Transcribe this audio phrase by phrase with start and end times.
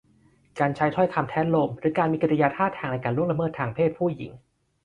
[0.59, 4.31] การใช้ถ้อยคำแทะโลม หรือการมีกิริยาท่าทางในการล่วงละเมิดทางเพศผู้หญิง